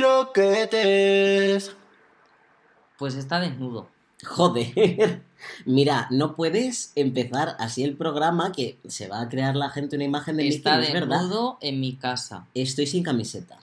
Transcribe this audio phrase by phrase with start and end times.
[0.00, 1.74] croquetes.
[2.98, 3.88] Pues está desnudo.
[4.26, 5.22] Joder.
[5.64, 10.04] Mira, no puedes empezar así el programa que se va a crear la gente una
[10.04, 11.20] imagen de Está verdad.
[11.20, 12.46] desnudo en mi casa.
[12.54, 13.58] Estoy sin camiseta.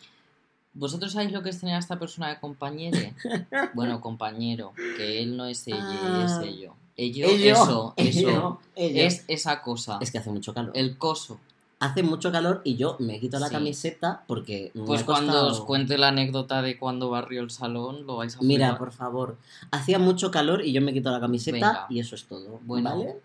[0.73, 2.97] ¿Vosotros sabéis lo que es tener a esta persona de compañero?
[3.73, 6.23] bueno, compañero, que él no es ella, Ah.
[6.41, 6.73] es ello.
[6.95, 8.59] Ello, Ello, eso, eso.
[8.75, 9.05] ello.
[9.05, 9.99] Es esa cosa.
[10.01, 10.71] Es que hace mucho calor.
[10.75, 11.39] El coso.
[11.79, 13.53] Hace mucho calor y yo me quito la Sí.
[13.53, 18.07] camiseta porque me Pues cuando costado- os cuente la anécdota de cuando barrió el salón,
[18.07, 19.37] lo vais a Mira, por favor.
[19.69, 21.85] Hacía mucho calor y yo me quito la camiseta Venga.
[21.89, 22.59] y eso es todo.
[22.63, 22.89] Bueno.
[22.89, 23.17] ¿Vale?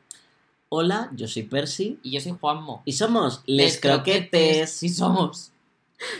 [0.68, 2.82] Hola, yo soy Percy Y yo soy Juanmo.
[2.84, 4.70] y somos Les Croquetes.
[4.70, 5.50] Sí somos.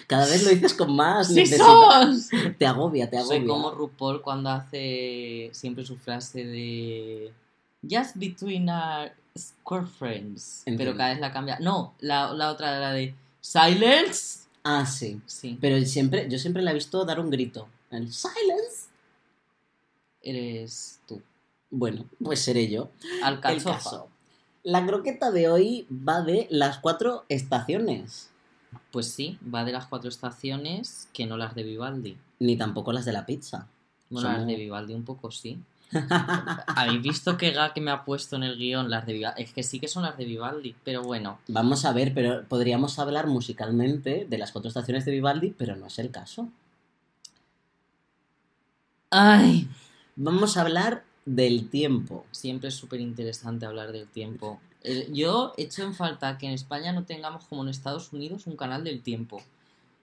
[0.07, 1.29] Cada vez lo dices con más.
[1.29, 2.29] Sí somos.
[2.59, 3.39] Te agobia, te agobia.
[3.39, 7.33] Soy como RuPaul cuando hace siempre su frase de
[7.83, 10.63] Just between our square friends.
[10.67, 10.79] Entiendo.
[10.85, 11.59] Pero cada vez la cambia.
[11.61, 14.47] No, la, la otra era de Silence.
[14.63, 15.21] Ah, sí.
[15.27, 17.69] Sí, Pero siempre, yo siempre la he visto dar un grito.
[17.91, 18.89] El silence.
[20.23, 21.21] eres tú.
[21.71, 22.91] Bueno, pues seré yo.
[23.23, 23.73] Alcachofa.
[23.75, 24.09] caso.
[24.63, 28.31] La croqueta de hoy va de las cuatro estaciones.
[28.93, 32.17] Pues sí, va de las cuatro estaciones que no las de Vivaldi.
[32.39, 33.67] Ni tampoco las de la pizza.
[34.13, 35.59] Bueno, Somos- las de Vivaldi un poco sí.
[36.77, 38.89] ¿Habéis visto qué ga que me ha puesto en el guion?
[38.91, 39.43] Las de Vivaldi.
[39.43, 41.39] Es que sí que son las de Vivaldi, pero bueno.
[41.49, 45.87] Vamos a ver, pero podríamos hablar musicalmente de las cuatro estaciones de Vivaldi, pero no
[45.87, 46.49] es el caso.
[49.11, 49.69] ¡Ay!
[50.17, 52.25] Vamos a hablar del tiempo.
[52.31, 54.61] Siempre es súper interesante hablar del tiempo.
[54.83, 58.57] El- yo echo en falta que en España no tengamos como en Estados Unidos un
[58.57, 59.43] canal del tiempo.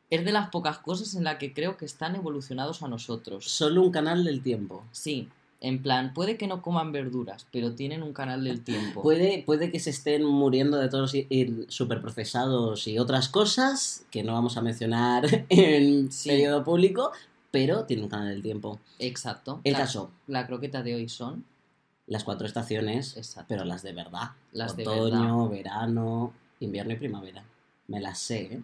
[0.09, 3.45] Es de las pocas cosas en las que creo que están evolucionados a nosotros.
[3.45, 4.83] Solo un canal del tiempo.
[4.91, 5.29] Sí,
[5.61, 9.01] en plan, puede que no coman verduras, pero tienen un canal del tiempo.
[9.03, 11.25] Puede, puede que se estén muriendo de todos los
[11.67, 16.29] superprocesados y otras cosas que no vamos a mencionar en Sí.
[16.29, 17.11] periodo público,
[17.51, 18.79] pero tiene un canal del tiempo.
[18.99, 19.59] Exacto.
[19.63, 21.43] El la, caso, La croqueta de hoy son.
[22.07, 23.45] las cuatro estaciones, Exacto.
[23.49, 24.31] pero las de verdad.
[24.53, 27.43] Las de Otoño, verano, invierno y primavera.
[27.87, 28.61] Me las sé, ¿eh?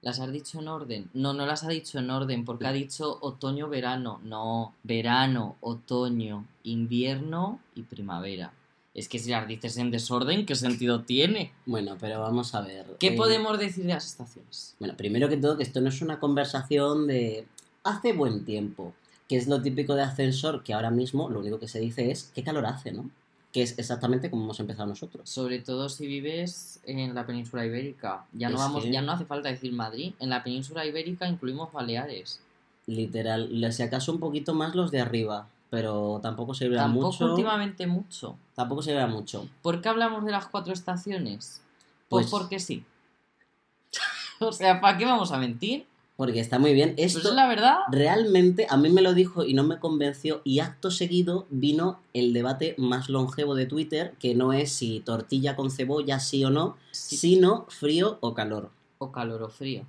[0.00, 1.10] ¿Las has dicho en orden?
[1.12, 4.20] No, no las ha dicho en orden, porque ha dicho otoño-verano.
[4.22, 8.52] No, verano, otoño, invierno y primavera.
[8.94, 11.52] Es que si las dices en desorden, ¿qué sentido tiene?
[11.66, 12.86] Bueno, pero vamos a ver.
[12.98, 14.76] ¿Qué eh, podemos decir de las estaciones?
[14.78, 17.46] Bueno, primero que todo, que esto no es una conversación de
[17.82, 18.94] hace buen tiempo,
[19.28, 22.30] que es lo típico de ascensor, que ahora mismo lo único que se dice es
[22.34, 23.10] qué calor hace, ¿no?
[23.52, 25.28] Que es exactamente como hemos empezado nosotros.
[25.28, 28.24] Sobre todo si vives en la península ibérica.
[28.32, 30.12] Ya no, vamos, que- ya no hace falta decir Madrid.
[30.20, 32.40] En la península ibérica incluimos Baleares.
[32.86, 37.24] Literal, si acaso un poquito más los de arriba, pero tampoco se verá Tampoco mucho.
[37.32, 38.36] últimamente mucho.
[38.54, 39.46] Tampoco se verá mucho.
[39.62, 41.62] ¿Por qué hablamos de las cuatro estaciones?
[42.08, 42.84] Pues, Pues- porque sí.
[44.40, 45.86] o sea, ¿para qué vamos a mentir?
[46.18, 46.94] Porque está muy bien.
[46.96, 47.76] Pues Esto es la verdad.
[47.92, 52.32] realmente a mí me lo dijo y no me convenció y acto seguido vino el
[52.32, 56.76] debate más longevo de Twitter, que no es si tortilla con cebolla sí o no,
[56.90, 57.16] Sí.
[57.16, 58.70] sino frío o calor.
[58.98, 59.84] O calor o frío.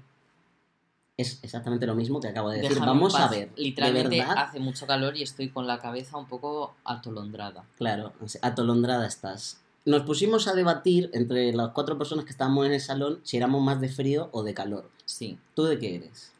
[1.17, 2.73] Es exactamente lo mismo que acabo de decir.
[2.75, 3.49] Déjame Vamos a ver.
[3.57, 7.65] Literalmente de verdad, hace mucho calor y estoy con la cabeza un poco atolondrada.
[7.75, 8.13] claro,
[8.43, 9.59] atolondrada estás.
[9.85, 13.61] Nos pusimos a debatir entre las cuatro personas que estábamos en el salón si éramos
[13.63, 14.89] más de frío o de calor.
[15.05, 15.37] Sí.
[15.55, 16.31] ¿Tú de qué eres?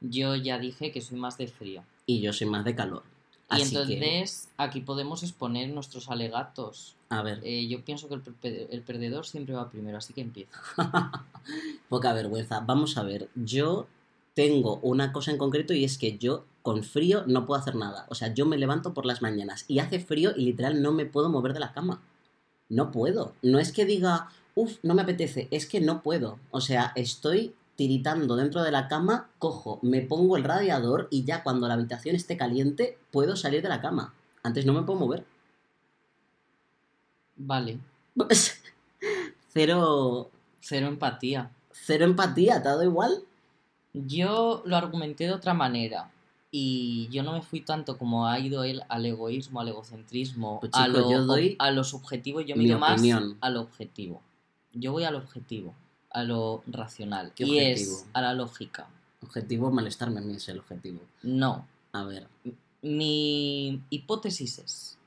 [0.00, 1.82] Yo ya dije que soy más de frío.
[2.06, 3.02] Y yo soy más de calor.
[3.50, 6.94] Y Así que, entonces aquí podemos exponer nuestros alegatos.
[7.08, 10.20] a ver, Eh, yo pienso que el, per- el perdedor siempre va primero, así que
[10.20, 10.50] empiezo.
[11.88, 12.60] poca vergüenza.
[12.60, 13.86] Vamos a ver, yo
[14.34, 18.06] tengo una cosa en concreto y es que yo con frío no puedo hacer nada.
[18.10, 21.06] O sea, yo me levanto por las mañanas y hace frío y literal no me
[21.06, 22.00] puedo mover de la cama.
[22.68, 23.34] No puedo.
[23.42, 26.38] No es que diga, uff, no me apetece, es que no puedo.
[26.50, 31.42] O sea, estoy tiritando dentro de la cama, cojo, me pongo el radiador y ya
[31.44, 34.14] cuando la habitación esté caliente puedo salir de la cama.
[34.42, 35.24] Antes no me puedo mover.
[37.36, 37.78] Vale.
[39.52, 40.30] Cero,
[40.60, 41.50] Cero empatía.
[41.72, 43.22] cero empatía, ¿te ha dado igual?
[43.94, 46.10] Yo lo argumenté de otra manera.
[46.50, 50.72] Y yo no me fui tanto como ha ido él al egoísmo, al egocentrismo, Pues,
[50.74, 52.40] a, chico, lo, yo doy a lo subjetivo.
[52.40, 53.02] Yo me mi ido más
[53.40, 54.22] al objetivo.
[54.72, 55.74] Yo voy al objetivo,
[56.10, 57.32] a lo racional.
[57.34, 57.96] ¿Qué y objetivo?
[57.96, 58.88] es a la lógica.
[59.22, 61.00] Objetivo, malestarme a mí es el objetivo.
[61.22, 61.66] No.
[61.92, 62.28] A ver.
[62.80, 64.98] Mi hipótesis es,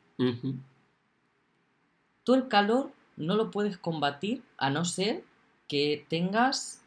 [2.23, 5.23] tú el calor no lo puedes combatir a no ser
[5.67, 6.81] que tengas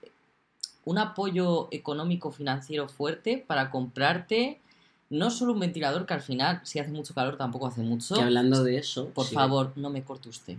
[0.85, 4.61] un apoyo económico financiero fuerte para comprarte
[5.11, 8.15] no solo un ventilador que al final si hace mucho calor tampoco hace mucho.
[8.15, 10.57] Que hablando de eso, Por sí, favor, no me corte usted.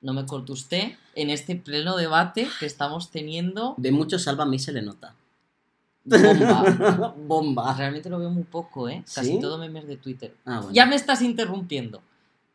[0.00, 3.74] No me corte usted en este pleno debate que estamos teniendo.
[3.76, 5.14] de mucho salva a mí se le nota.
[6.04, 7.14] bomba.
[7.26, 7.74] Bomba.
[7.74, 9.02] Realmente lo veo muy poco, ¿eh?
[9.14, 9.40] Casi ¿Sí?
[9.40, 10.34] todo memes de Twitter.
[10.44, 10.72] Ah, bueno.
[10.72, 12.00] Ya me estás interrumpiendo.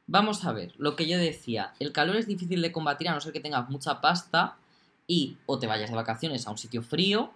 [0.07, 3.21] Vamos a ver, lo que yo decía, el calor es difícil de combatir a no
[3.21, 4.57] ser que tengas mucha pasta
[5.07, 7.31] y o te vayas de vacaciones a un sitio frío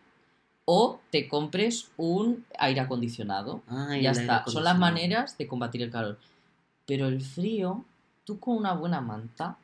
[0.66, 3.62] o te compres un aire acondicionado.
[3.68, 6.20] Ay, ya el aire está, son las maneras de combatir el calor.
[6.86, 7.86] Pero el frío,
[8.26, 9.58] tú con una buena manta,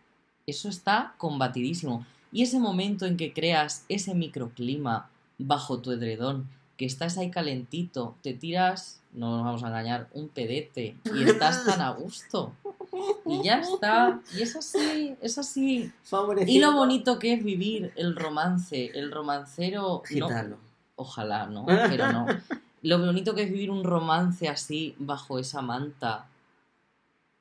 [0.47, 2.05] eso está combatidísimo.
[2.31, 8.15] Y ese momento en que creas ese microclima bajo tu edredón, que estás ahí calentito,
[8.21, 12.53] te tiras, no nos vamos a engañar, un pedete y estás tan a gusto.
[13.25, 14.21] Y ya está.
[14.37, 15.91] Y es así, es así.
[16.03, 16.51] Favorecido.
[16.51, 20.03] Y lo bonito que es vivir el romance, el romancero...
[20.11, 20.57] no-.
[20.95, 21.65] Ojalá, ¿no?
[21.89, 22.27] Pero no.
[22.81, 26.27] Lo bonito que es vivir un romance así, bajo esa manta.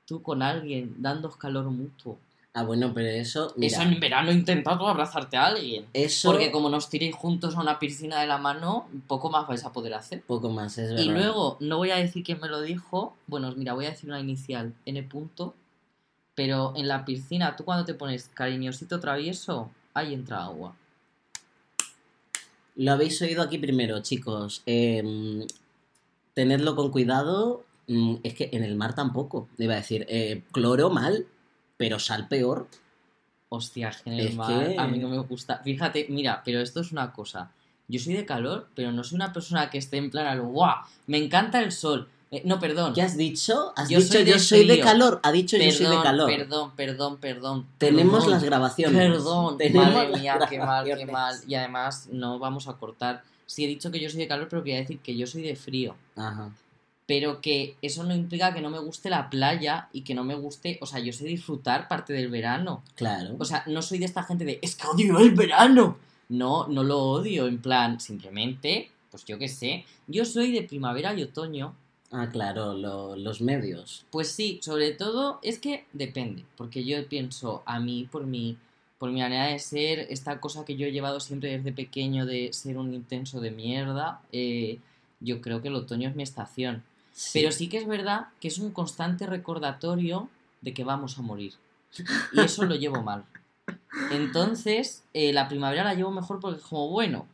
[0.05, 2.17] Tú con alguien, dando calor mutuo.
[2.55, 3.51] Ah, bueno, pero eso.
[3.57, 5.87] Mira, Eso en verano intentado abrazarte a alguien.
[5.93, 6.29] eso.
[6.31, 9.71] Porque como nos tiréis juntos a una piscina de la mano, poco más vais a
[9.73, 10.21] poder hacer.
[10.21, 11.03] Poco más, es verdad.
[11.03, 13.15] Y luego, no voy a decir quién me lo dijo.
[13.25, 15.55] Bueno, mira, voy a decir una inicial, N punto.
[16.35, 20.75] Pero en la piscina, tú cuando te pones cariñosito travieso, ahí entra agua.
[22.75, 24.61] Lo habéis oído aquí primero, chicos.
[24.67, 25.45] Eh,
[26.33, 27.63] tenedlo con cuidado.
[27.87, 29.47] Mm, Es que en el mar tampoco.
[29.57, 31.25] Iba a decir, eh, cloro mal,
[31.77, 32.67] pero sal peor.
[33.49, 35.57] Hostia, es mar que- a mí no me gusta.
[35.63, 37.51] Fíjate, mira, pero esto es una cosa.
[37.87, 40.77] Yo soy de calor, pero no soy una persona que esté en plan al guau,
[41.07, 42.07] me encanta el sol.
[42.31, 42.93] Eh, no, perdón.
[42.95, 43.73] ¿Qué has dicho?
[43.75, 45.19] Has Yo dicho soy de yo soy de calor.
[45.21, 46.29] Ha dicho yo soy de Perdón, calor.
[46.29, 47.67] Perdón, perdón, perdón.
[47.77, 48.97] Tenemos perdón, las grabaciones.
[48.97, 51.35] Perdón, Tenemos madre mía, qué mal, qué mal.
[51.47, 53.21] Y además, no vamos a cortar.
[53.45, 55.55] Sí, he dicho que yo soy de calor, pero quería decir que yo soy de
[55.55, 55.95] frío.
[56.15, 56.49] Ajá.
[57.05, 60.35] Pero que eso no implica que no me guste la playa y que no me
[60.35, 60.77] guste.
[60.81, 62.81] O sea, yo sé disfrutar parte del verano.
[62.95, 63.35] Claro.
[63.39, 65.97] O sea, no soy de esta gente de es que odio el verano.
[66.29, 69.85] No, no lo odio, en plan, simplemente, pues yo qué sé.
[70.07, 71.75] Yo soy de primavera y otoño.
[72.11, 74.05] ah, claro, lo- los medios.
[74.11, 78.55] Pues sí, sobre todo es que depende, porque yo pienso a mí, por mi,
[78.99, 82.53] por mi manera de ser, esta cosa que yo he llevado siempre desde pequeño de
[82.53, 84.79] ser un intenso de mierda, eh,
[85.19, 86.83] yo creo que el otoño es mi estación.
[87.13, 87.39] Sí.
[87.39, 90.29] Pero sí que es verdad que es un constante recordatorio
[90.61, 91.53] de que vamos a morir.
[92.33, 93.23] Y eso lo llevo mal.
[94.11, 97.27] Entonces, eh, la primavera la llevo mejor porque es como, bueno,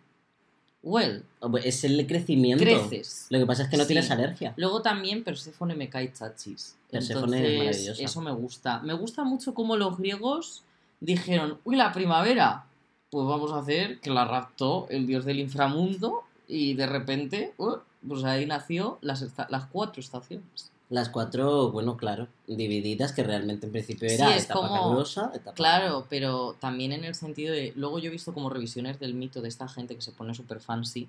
[0.83, 1.23] well,
[1.63, 2.63] Es el crecimiento.
[2.63, 3.27] creces.
[3.29, 3.87] Lo que pasa es que no Sí.
[3.89, 4.53] tienes alergia.
[4.57, 6.75] Luego también Perséfone me cae chachis.
[6.91, 8.79] Perséfone es eso me gusta.
[8.79, 10.63] Me gusta mucho cómo los griegos
[10.99, 12.65] dijeron, uy, la primavera,
[13.09, 17.77] pues vamos a hacer que la raptó el dios del inframundo y de repente, uh,
[18.07, 20.71] pues ahí nació las, las cuatro estaciones.
[20.89, 25.31] Las cuatro, bueno, claro, divididas, que realmente en principio Sí, era es etapa como- calurosa,
[25.35, 25.53] etapa...
[25.53, 27.73] Claro, pero también en el sentido de.
[27.75, 30.59] Luego yo he visto como revisiones del mito de esta gente que se pone súper
[30.59, 31.07] fancy,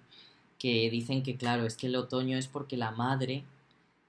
[0.58, 3.44] que dicen que, claro, es que el otoño es porque la madre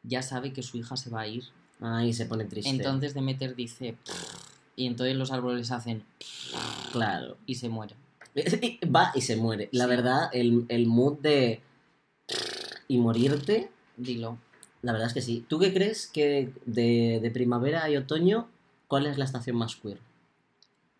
[0.03, 1.45] ya sabe que su hija se va a ir.
[1.79, 2.69] Ay, se pone triste.
[2.69, 3.95] Entonces Demeter dice.
[4.75, 6.03] Y entonces los árboles hacen.
[6.91, 7.37] Claro.
[7.45, 7.97] Y se mueren.
[8.93, 9.69] Va y se muere.
[9.71, 9.89] La Sí.
[9.89, 11.61] verdad, el, el mood de...
[12.91, 14.37] Y morirte, Dilo.
[14.81, 15.45] la verdad es que sí.
[15.47, 18.47] ¿Tú qué crees que de, de primavera y otoño,
[18.89, 19.99] cuál es la estación más queer?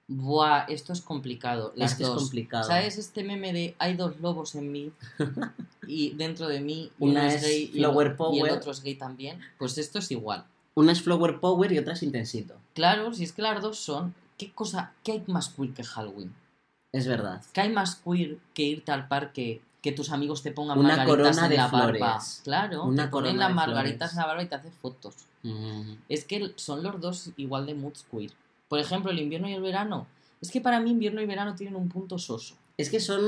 [0.08, 1.74] Buah, esto es complicado.
[1.76, 2.16] Las es que dos.
[2.18, 2.64] es complicado.
[2.66, 4.92] ¿Sabes este meme de hay dos lobos en mí
[5.88, 8.52] y dentro de mí y Una uno es gay y el- flower y el power.
[8.52, 9.40] otro es gay también?
[9.58, 10.46] Pues esto es igual.
[10.74, 12.56] Una es Flower Power y otra es Intensito.
[12.74, 14.16] Claro, si es que las dos son.
[14.38, 14.94] ¿Qué cosa?
[15.04, 16.34] ¿Qué hay más queer que Halloween?
[16.94, 17.42] Es verdad.
[17.52, 21.18] ¿Qué hay más queer que irte al parque, que tus amigos te pongan Una margaritas
[21.18, 22.20] corona en de la barba?
[22.44, 24.14] Claro, Una te ponen las margaritas flores.
[24.14, 25.16] en la barba y te hacen fotos.
[25.44, 25.94] Mm.
[26.08, 28.32] Es que son los dos igual de moods queer.
[28.70, 30.06] Por ejemplo, el invierno y el verano.
[30.40, 32.56] Es que para mí invierno y verano tienen un punto soso.
[32.78, 33.22] Es que son,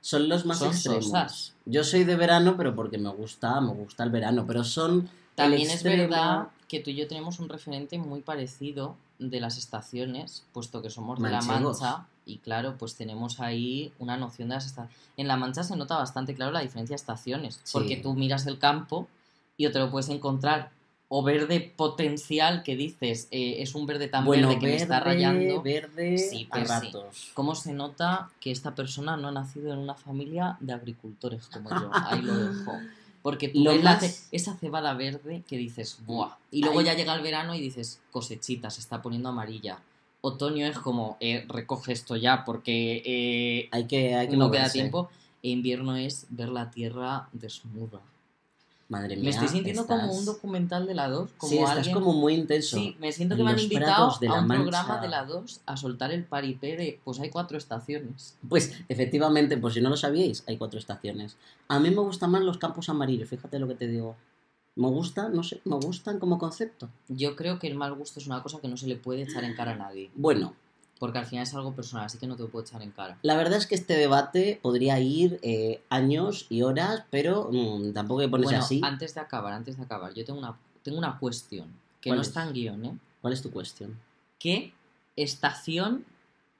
[0.00, 1.04] son los más Son extremos.
[1.06, 1.54] sosas.
[1.64, 4.44] Yo soy de verano, pero porque me gusta, me gusta el verano.
[4.46, 5.08] Pero son.
[5.34, 10.44] También es verdad que tú y yo tenemos un referente muy parecido de las estaciones,
[10.52, 11.40] puesto que somos de la.
[11.42, 14.96] Mancha y claro, pues tenemos ahí una noción de las estaciones.
[15.16, 17.70] En la Mancha se nota bastante claro la diferencia de estaciones, Sí.
[17.72, 19.08] porque tú miras el campo
[19.56, 20.70] y te lo puedes encontrar
[21.08, 24.98] o verde potencial que dices eh, es un verde tan bueno, verde que me está
[24.98, 25.62] rayando.
[25.62, 26.86] verde Sí, a pues sí.
[26.86, 27.30] ratos.
[27.34, 31.70] ¿Cómo se nota que esta persona no ha nacido en una familia de agricultores como
[31.70, 31.90] yo?
[31.92, 32.72] Ahí lo dejo.
[33.26, 36.36] Porque tú Lo ves la más- ce- esa cebada verde que dices, ¡buah!
[36.52, 36.84] Y luego Ay.
[36.86, 39.80] ya llega el verano y dices, cosechita, se está poniendo amarilla.
[40.20, 44.70] Otoño es como, eh, recoge esto ya porque eh, Hay que, hay que no queda
[44.70, 45.08] tiempo.
[45.42, 48.00] E invierno es ver la tierra desnuda.
[48.88, 49.24] Madre mía.
[49.24, 51.30] Me estoy sintiendo como un documental de la 2.
[51.36, 51.94] Como sí, estás alguien...
[51.94, 52.76] como muy intenso.
[52.76, 54.62] Sí, me siento En que me han invitado de a un Mancha.
[54.62, 58.36] programa de la 2 a soltar el paripé de, pues hay cuatro estaciones.
[58.48, 61.36] Pues efectivamente, por si no lo sabíais, hay cuatro estaciones.
[61.66, 64.16] A mí me gustan más los campos amarillos, fíjate lo que te digo.
[64.76, 66.88] Me gustan, no sé, me gustan como concepto.
[67.08, 69.42] Yo creo que el mal gusto es una cosa que no se le puede echar
[69.42, 70.10] en cara a nadie.
[70.14, 70.54] Bueno,
[70.98, 73.18] Porque al final es algo personal, así que no te lo puedo echar en cara.
[73.22, 78.20] la verdad es que este debate podría ir eh, años y horas, pero mm, tampoco
[78.20, 78.80] hay que ponerse Bueno, así.
[78.82, 81.68] antes de acabar, antes de acabar, yo tengo una, tengo una cuestión
[82.00, 82.28] que ¿Cuál no es?
[82.28, 82.98] está en guion, ¿eh?
[83.20, 83.98] ¿Cuál es tu cuestión?
[84.38, 84.72] ¿Qué
[85.16, 86.04] estación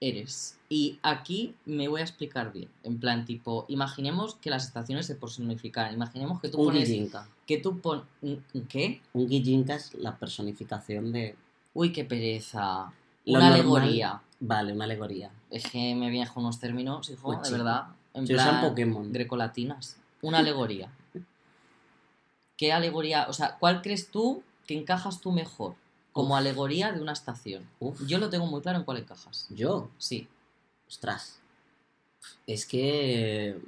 [0.00, 0.58] eres?
[0.68, 2.68] Y aquí me voy a explicar bien.
[2.82, 5.94] En plan, tipo, imaginemos que las estaciones se personifican.
[5.94, 6.88] Imaginemos que tú Un pones.
[6.88, 7.28] guillinka.
[7.46, 8.02] Que tú pon...
[8.68, 9.00] ¿Qué?
[9.12, 11.36] Un guillinka es la personificación de...
[11.74, 12.92] Uy, qué pereza.
[13.26, 13.52] Lo Una normal-
[13.82, 14.22] alegoría.
[14.40, 15.30] Vale, una alegoría.
[15.50, 17.88] Es que me vienen con unos términos, hijo, de verdad.
[18.14, 19.12] En Se usan plan, Pokémon.
[19.12, 19.96] grecolatinas.
[20.22, 20.90] Una alegoría.
[22.56, 23.26] ¿Qué alegoría?
[23.28, 25.74] O sea, ¿cuál crees tú que encajas tú mejor
[26.12, 26.38] como Uf.
[26.40, 27.68] alegoría de una estación?
[27.80, 29.46] Uf, Yo lo tengo muy claro en cuál encajas.
[29.50, 30.28] yo, Sí.
[30.88, 31.38] ostras.
[32.46, 33.60] Es que...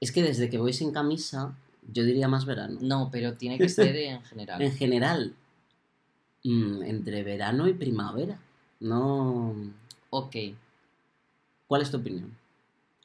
[0.00, 1.54] Es que desde que voy sin camisa,
[1.92, 2.78] yo diría más verano.
[2.82, 4.60] No, pero tiene que ser en general.
[4.62, 5.34] En general,
[6.48, 8.38] mm, entre verano y primavera.
[8.80, 9.54] No...
[10.10, 10.36] Ok.
[11.66, 12.36] ¿Cuál es tu opinión?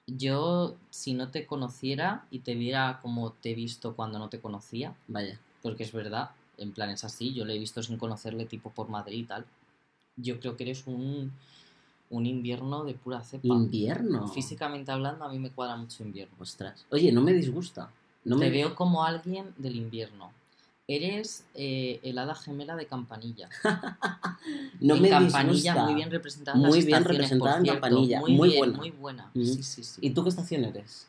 [0.08, 4.40] Yo, si no te conociera y te viera como te he visto cuando no te
[4.40, 5.40] conocía, Vaya.
[5.62, 8.90] porque es verdad, en plan es así, yo le he visto sin conocerle tipo por
[8.90, 9.46] Madrid y tal,
[10.18, 11.32] yo creo que eres un,
[12.10, 13.48] un invierno de pura cepa.
[13.48, 14.28] Invierno.
[14.28, 16.36] Físicamente hablando, a mí me cuadra mucho invierno.
[16.40, 16.86] Ostras.
[16.92, 17.90] Oye, no me disgusta.
[18.26, 18.52] No Te me...
[18.52, 20.32] veo como alguien del invierno.
[20.94, 23.48] Eres eh, el hada gemela de Campanilla.
[24.82, 25.86] no en me Campanilla disgusta.
[25.86, 27.82] muy bien representada en Muy las bien representada en cierto.
[27.82, 28.78] Campanilla, Muy, muy bien, buena.
[28.78, 29.32] muy buena.
[29.34, 29.46] Ujú.
[29.46, 30.02] Sí, sí, sí.
[30.04, 31.08] ¿Y tú qué estación eres?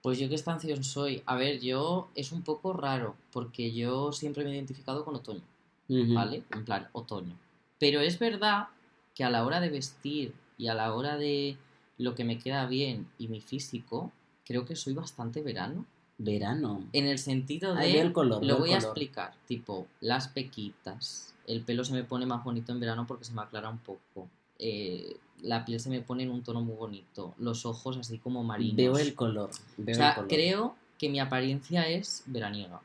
[0.00, 1.22] Pues yo qué estación soy.
[1.26, 5.42] A ver, yo es un poco raro, porque yo siempre me he identificado con otoño.
[5.90, 6.44] ¿vale?
[6.50, 7.34] En plan, otoño.
[7.80, 8.68] Pero es verdad
[9.14, 11.56] que a la hora de vestir y a la hora de
[11.96, 14.12] lo que me queda bien y mi físico,
[14.44, 15.84] creo que soy bastante verano.
[16.18, 16.84] Verano.
[16.92, 17.80] En el sentido de...
[17.82, 18.44] Ahí veo el color.
[18.44, 21.34] Lo el voy a explicar, tipo, las pequitas.
[21.46, 24.28] El pelo se me pone más bonito en verano porque se me aclara un poco.
[24.58, 27.34] Eh, la piel se me pone en un tono muy bonito.
[27.38, 28.76] Los ojos así como marinos.
[28.76, 29.50] Veo el color.
[29.76, 30.28] Veo o sea, el color.
[30.28, 32.80] creo que mi apariencia es veraniega.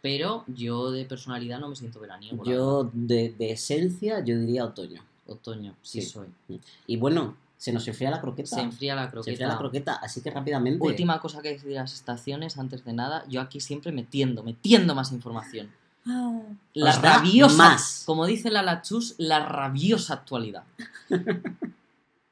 [0.00, 2.42] Pero yo de personalidad no me siento veraniego.
[2.44, 5.02] Yo, de, de esencia, yo diría otoño.
[5.26, 6.08] Otoño, sí, Sí.
[6.08, 6.28] soy.
[6.86, 8.48] Y bueno, se nos enfría la croqueta.
[8.56, 9.30] Se enfría la Se croqueta.
[9.32, 10.82] enfría la croqueta, así que rápidamente.
[10.82, 14.94] Última cosa que decir de las estaciones, antes de nada, yo aquí siempre metiendo, metiendo
[14.94, 15.70] más información.
[16.72, 18.04] La Os da rabiosa, más.
[18.06, 20.64] como dice la Lachus, la rabiosa actualidad.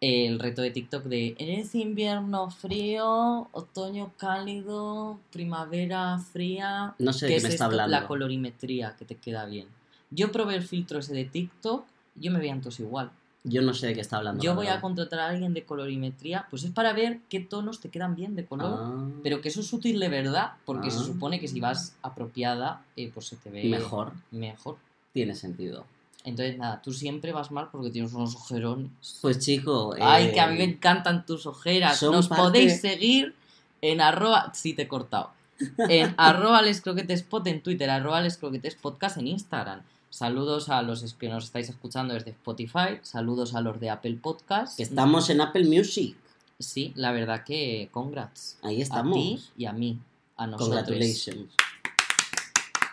[0.00, 6.94] El reto de TikTok de eres invierno frío, otoño cálido, primavera fría.
[6.98, 7.64] No sé de ¿Qué qué es me está esto?
[7.64, 7.90] hablando.
[7.92, 9.66] La colorimetría que te queda bien.
[10.10, 13.10] Yo probé el filtro ese de TikTok, yo me veía entonces igual.
[13.48, 14.42] Yo no sé de qué está hablando.
[14.42, 17.90] Yo voy a contratar a alguien de colorimetría, pues es para ver qué tonos te
[17.90, 18.74] quedan bien de color.
[18.76, 21.04] Ah, Pero que eso es útil de verdad, porque se Ah.
[21.04, 24.12] supone que si vas apropiada, eh, pues se te ve mejor.
[24.32, 24.76] mejor.
[25.12, 25.84] Tiene sentido.
[26.24, 28.90] Entonces, nada, tú siempre vas mal porque tienes unos ojerones.
[29.22, 29.94] Pues chico.
[30.00, 32.02] Ay, eh, que a mí me encantan tus ojeras.
[32.02, 33.32] Nos parte- podéis seguir
[33.80, 34.50] en arroba...
[34.54, 35.30] Sí, te he cortado.
[35.88, 39.82] En arroba lescroquetespot en Twitter, arroba lescroquetespodcast en Instagram.
[40.10, 42.98] Saludos a los que nos estáis escuchando desde Spotify.
[43.02, 44.80] Saludos a los de Apple Podcast.
[44.80, 46.16] Estamos en Apple Music.
[46.58, 48.58] Sí, la verdad que congrats.
[48.62, 49.14] Ahí A estamos.
[49.14, 49.98] ti y a mí.
[50.36, 50.68] A nosotros.
[50.68, 51.50] Congratulations.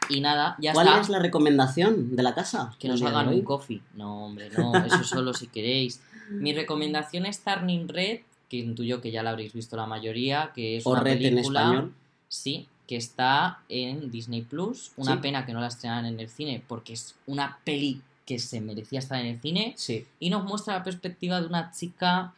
[0.09, 0.99] Y nada, ya ¿Cuál está.
[1.01, 2.75] es la recomendación de la casa?
[2.77, 3.81] Que nos hagan un coffee.
[3.95, 6.01] No, hombre, no, eso solo si queréis.
[6.29, 10.77] Mi recomendación es Turning Red, que intuyo que ya la habréis visto la mayoría, que
[10.77, 11.93] es O una Red en película, español.
[12.27, 14.91] sí, que está en Disney Plus.
[14.97, 15.19] Una Sí.
[15.21, 18.99] pena que no la estrenaran en el cine, porque es una peli que se merecía
[18.99, 20.05] estar en el cine Sí.
[20.19, 22.33] y nos muestra la perspectiva de una chica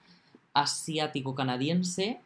[0.53, 2.19] asiático-canadiense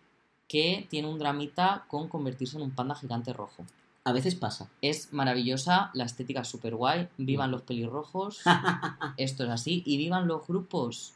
[0.48, 3.66] que tiene un dramita con convertirse en un panda gigante rojo.
[4.06, 4.70] A veces pasa.
[4.82, 8.42] Es maravillosa, la estética es súper guay, vivan los pelirrojos,
[9.18, 11.14] esto es así, y vivan los grupos,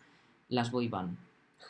[0.49, 1.17] las boy band.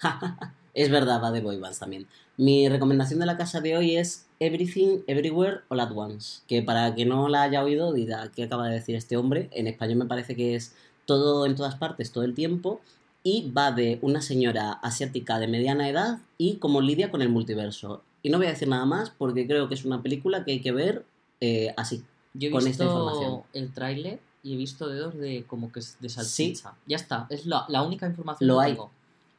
[0.73, 2.07] Es verdad, va de boy bands también.
[2.37, 6.41] Mi recomendación de la casa de hoy es Everything, Everywhere, All at Once.
[6.47, 9.49] Que para que no la haya oído, dirá qué acaba de decir este hombre.
[9.51, 10.73] En español me parece que es
[11.05, 12.81] todo en todas partes, todo el tiempo.
[13.23, 18.01] Y va de una señora asiática de mediana edad y cómo lidia con el multiverso.
[18.23, 20.59] Y no voy a decir nada más porque creo que es una película que hay
[20.61, 21.05] que ver
[21.39, 22.03] eh, así.
[22.33, 23.31] Yo he Con esta información.
[23.35, 26.73] visto el tráiler y he visto dedos de como que es de salchicha.
[26.87, 28.71] Ya está, es la, la única información Lo que hay.
[28.73, 28.91] tengo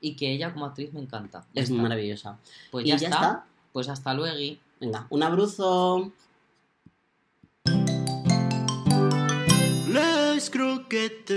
[0.04, 1.46] y que ella como actriz me encanta.
[1.54, 1.80] Es está.
[1.80, 2.38] maravillosa.
[2.70, 3.46] Pues ya, está?
[3.72, 4.36] Pues hasta luego.
[4.38, 4.60] Y...
[4.78, 6.12] Venga, un abrazo.
[9.88, 11.34] Las croquetes.